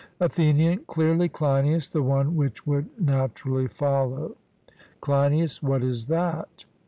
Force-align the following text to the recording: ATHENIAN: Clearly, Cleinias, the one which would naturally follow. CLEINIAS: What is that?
ATHENIAN: 0.19 0.79
Clearly, 0.87 1.29
Cleinias, 1.29 1.87
the 1.87 2.01
one 2.01 2.35
which 2.35 2.65
would 2.65 2.89
naturally 2.99 3.67
follow. 3.67 4.35
CLEINIAS: 4.99 5.61
What 5.61 5.83
is 5.83 6.07
that? 6.07 6.65